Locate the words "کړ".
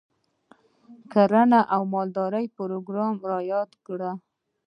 3.85-3.99